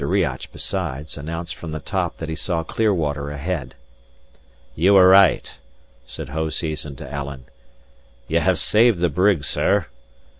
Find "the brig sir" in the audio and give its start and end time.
8.97-9.85